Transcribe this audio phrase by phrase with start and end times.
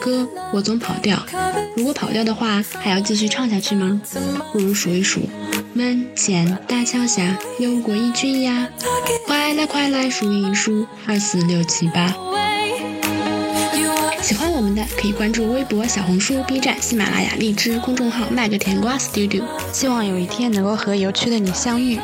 [0.00, 1.24] 歌，我总跑调。
[1.76, 4.00] 如果跑调的话，还要继续唱下去吗？
[4.52, 5.20] 不如数一数，
[5.72, 8.68] 门前大桥下游过一群鸭，
[9.26, 12.14] 快来快来数一数，二四六七八。
[14.22, 19.42] 喜欢我们的可以关注微博、小红书、B 站、喜马拉雅、荔枝公众号“卖个甜瓜 Studio”。
[19.72, 21.98] 希望有一天能够和有趣的你相遇。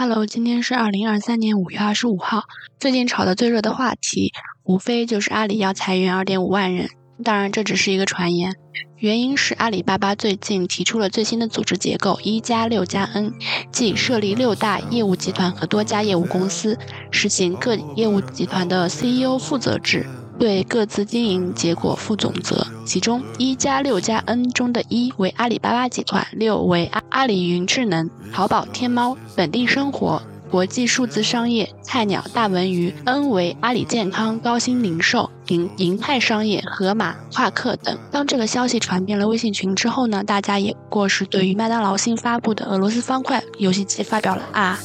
[0.00, 2.44] Hello，今天是二零二三年五月二十五号。
[2.78, 6.88] 最近炒的最热的话题，无非就是阿里要裁员二点五万人。
[7.24, 8.54] 当然，这只是一个传言，
[8.98, 13.32] 原因是阿里巴巴最近提出了最新的组织结构“一加六加 N”，
[13.72, 16.78] 即设立六大业务集团和多家业务公司，
[17.10, 20.06] 实行各业务集团的 CEO 负责制。
[20.38, 22.66] 对各自经营结果负总责。
[22.86, 37.98] 其中，一加六加 N 中的一为阿里巴巴集团，六为阿阿里云智能、淘宝、天猫、本地生活、国际数字商业、菜鸟、大文娱；N 为阿里健康、高新零售、银银泰商业、盒马、夸克等。
[38.10, 44.78] 当这个消息传遍了微信群之后呢，大家也不过是对于麦当劳新发布的俄罗斯方块游戏机发表了啊，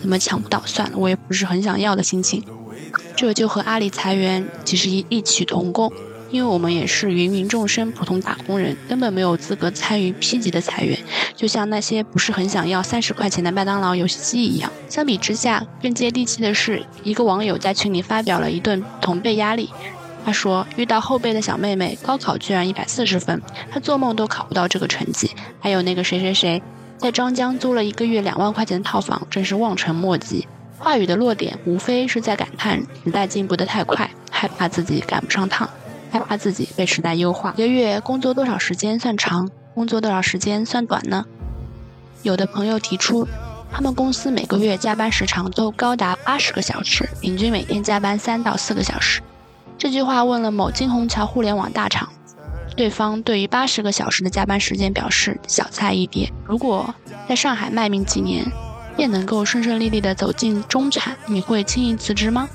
[0.00, 2.44] 怎么抢不到算了，我也不是很想要的心情。
[3.20, 5.92] 这就和阿里裁员其实异曲同工，
[6.30, 10.96] 因为我们也是芸芸众生、普通打工人，根本没有资格参与 P 级的裁员。
[11.34, 14.70] 就像那些不是很想要三十块钱的麦当劳游戏机一样。
[14.88, 19.68] 相比之下，更接地气的是，一个网友在群里发表了一顿同辈压力。
[20.24, 25.28] 他说，遇到后辈的小妹妹，高考居然一百四十分，他做梦都考不到这个成绩。
[25.58, 26.62] 还有那个谁谁谁，
[26.96, 30.46] 在张江租了一个月两万块钱的套房，真是望尘莫及。
[30.78, 35.68] 话语的落点无非是在感叹时代进步的太快，害怕自己赶不上趟，
[36.10, 37.52] 害怕自己被时代优化。
[37.56, 39.50] 一个月工作多少时间算长？
[39.74, 41.24] 工作多少时间算短呢？
[42.22, 43.26] 有的朋友提出，
[43.72, 49.20] 他们公司每个月加班时长都高达八十个小时，平均每天加班三到四个小时。
[49.76, 52.08] 这句话问了某金虹桥互联网大厂，
[52.76, 56.32] 对方对于八十个小时的加班时间表示小菜一碟。
[56.44, 56.94] 如果
[57.28, 58.44] 在上海卖命几年？
[58.98, 62.48] 便能够顺顺利利地走进中产，你会轻易辞职吗？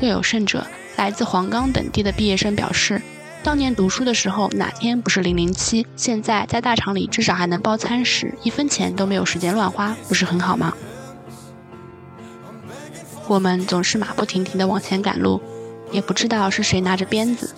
[0.00, 0.66] 更有甚者，
[0.96, 3.02] 来自黄冈等地的毕业生表示，
[3.42, 5.86] 当年读书的时候哪天不是零零七？
[5.94, 10.72] 现在在大厂里至少还能包餐食，一分钱都没有时间乱花，不是很好吗？
[13.28, 15.38] 我们总是马不停蹄地往前赶路，
[15.92, 17.54] 也不知道是谁拿着鞭子。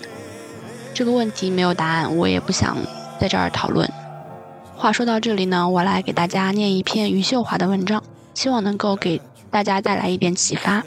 [0.92, 2.76] 这个问题没有答案，我也不想
[3.20, 3.88] 在这儿讨论。
[4.82, 8.02] 话说到这里呢，我来给大家念一篇余秀华的文章，
[8.34, 10.82] 希望能够给大家带来一点启发。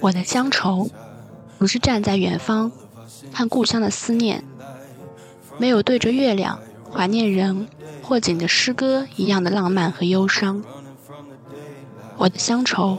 [0.00, 0.88] 我的乡愁，
[1.58, 2.72] 不是站在远方
[3.30, 4.42] 看故乡的思念，
[5.58, 6.58] 没有对着月亮
[6.90, 7.68] 怀念人
[8.02, 10.64] 或景的诗歌一样的浪漫和忧伤。
[12.16, 12.96] 我的乡愁，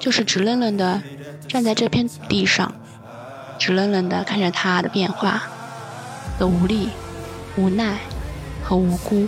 [0.00, 1.00] 就是直愣愣的
[1.46, 2.74] 站在这片土地上，
[3.56, 5.44] 直愣愣的看着它的变化
[6.36, 6.88] 的无力。
[7.56, 7.98] 无奈
[8.62, 9.26] 和无辜，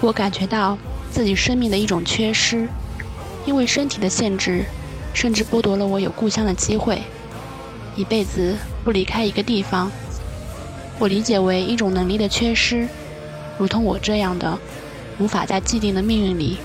[0.00, 0.78] 我感觉到
[1.10, 2.66] 自己生命的一种缺失，
[3.44, 4.64] 因为身体的限制，
[5.12, 7.02] 甚至剥夺了我有故乡的机会，
[7.94, 9.90] 一辈子不离开一个地方。
[10.98, 12.88] 我理解为一种能力的缺失，
[13.58, 14.58] 如同我这样的，
[15.18, 16.56] 无法在既定的命运里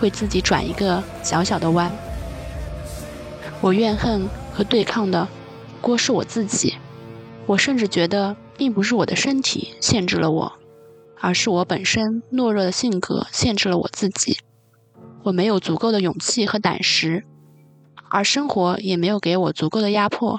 [0.00, 1.90] 为自己转一个小小的弯。
[3.60, 5.26] 我怨恨和对抗的，
[5.80, 6.76] 锅是我自己。
[7.46, 8.36] 我甚至觉得。
[8.56, 10.52] 并不是我的身体限制了我，
[11.20, 14.38] 而是我本身懦弱的性格限制了我自己。
[15.24, 17.24] 我没有足够的勇气和胆识，
[18.10, 20.38] 而生活也没有给我足够的压迫，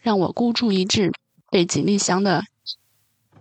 [0.00, 1.12] 让我孤注一掷，
[1.50, 2.42] 背井离乡的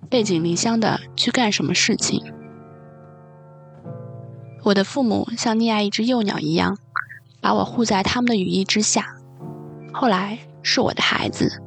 [0.09, 2.24] 背井离乡的去干什么事情。
[4.64, 6.78] 我的父母像溺爱一只幼鸟一样，
[7.42, 9.17] 把我护在他们的羽翼之下。
[9.91, 11.62] 后来是我的孩子。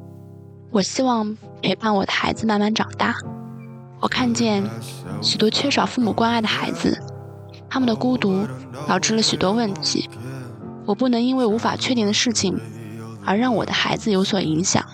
[0.71, 3.15] 我希望陪伴我的孩子慢慢长大。
[4.01, 4.63] 我看见
[5.23, 7.01] 许多缺少父母关爱的孩子，
[7.71, 8.47] 他们的孤独
[8.87, 10.09] 导致了许多问题。
[10.85, 12.59] 我不能因为无法确定的事情
[13.25, 14.85] 而让我的孩子有所影响。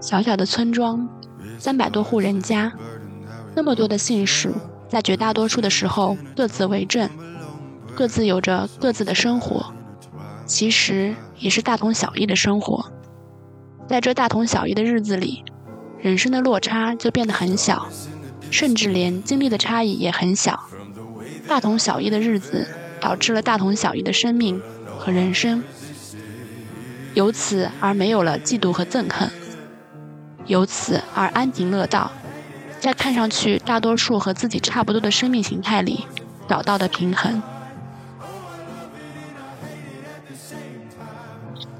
[0.00, 1.08] 小小的村庄，
[1.58, 2.72] 三百多户人家，
[3.54, 4.52] 那么多的姓氏，
[4.88, 7.08] 在绝大多数的时候各自为政，
[7.94, 9.72] 各自有着各自的生活，
[10.46, 12.90] 其实也是大同小异的生活。
[13.90, 15.42] 在这大同小异的日子里，
[15.98, 17.88] 人生的落差就变得很小，
[18.48, 20.60] 甚至连经历的差异也很小。
[21.48, 22.68] 大同小异的日子
[23.00, 24.62] 导致了大同小异的生命
[24.96, 25.64] 和人生，
[27.14, 29.28] 由此而没有了嫉妒和憎恨，
[30.46, 32.12] 由此而安贫乐道，
[32.78, 36.06] 在看上去大多数和自己差不多的生命形态里
[36.48, 37.42] 找到的平衡。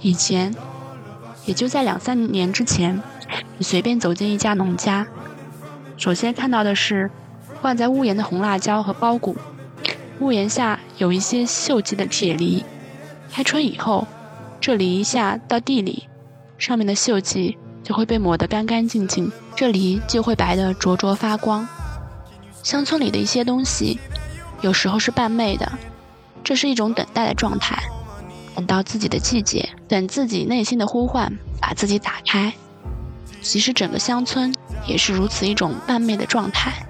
[0.00, 0.52] 以前，
[1.46, 3.02] 也就在两三年之前，
[3.58, 5.06] 你随便走进一家农家，
[5.96, 7.10] 首先看到的是
[7.60, 9.36] 挂在屋檐的红辣椒和苞谷，
[10.18, 12.64] 屋檐下有一些锈迹的铁梨，
[13.32, 14.06] 开春以后，
[14.60, 16.08] 这梨下到地里，
[16.58, 17.56] 上面的锈迹。
[17.82, 21.66] 就会被抹得干干净净，这梨就会白得灼灼发光。
[22.62, 23.98] 乡村里的一些东西，
[24.60, 25.72] 有时候是半昧的，
[26.44, 27.82] 这是一种等待的状态，
[28.54, 32.52] 等到自己的季节，等自己内心的呼唤把自己打开。
[33.42, 34.54] 其实整个乡村
[34.86, 36.86] 也是如此一种半寐的状态。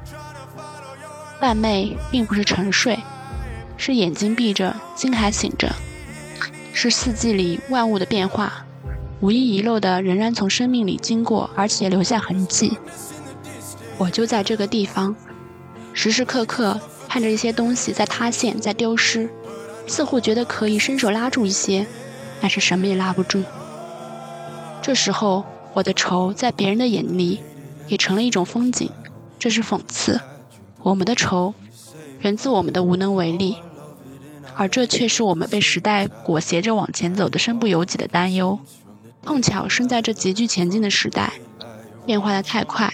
[1.40, 2.98] 半寐并不是沉睡，
[3.76, 5.72] 是眼睛闭着，心还醒着，
[6.72, 8.64] 是四季里万物的变化。
[9.20, 12.76] 无一遗漏的，仍然从生命里经过，而且留下痕迹。
[13.96, 15.14] 我就在这个地方，
[15.92, 19.30] 时时刻刻看着一些东西在塌陷，在丢失，
[19.90, 21.84] 似乎觉得可以伸手拉住一些，
[22.40, 23.42] 但是什么也拉不住。
[24.80, 27.40] 这时候，我的愁在别人的眼里
[27.88, 28.88] 也成了一种风景，
[29.36, 30.20] 这是讽刺。
[30.84, 31.54] 我们的愁
[32.20, 33.56] 源自我们的无能为力，
[34.54, 38.60] 而这却是我们被时代裹挟着往前走的身不由己的担忧。
[39.24, 41.32] 碰巧生在这急剧前进的时代，
[42.06, 42.92] 变化的太快，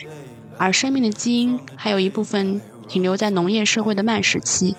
[0.57, 4.75] 而生命的基因还有一部分停留在农业社会的慢时期。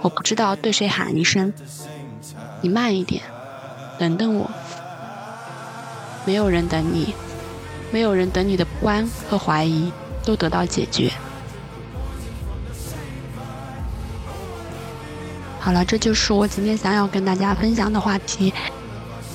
[0.00, 1.52] 我不知道对谁喊一声
[2.62, 3.22] ：“你慢一点，
[3.98, 4.50] 等等我。”
[6.24, 7.14] 没有人等你，
[7.90, 9.90] 没有人等你的不安和怀疑
[10.24, 11.10] 都得到解决。
[15.58, 18.52] 好了，这就是我今天想要跟大家分享的话题。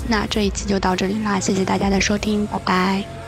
[0.08, 3.23] 那这一期就到这里啦，谢谢大家的收听，拜拜。